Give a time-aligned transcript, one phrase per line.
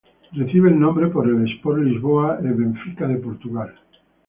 [0.33, 3.71] Recibe el nombre por el Sport Lisboa e Benfica de Portugal.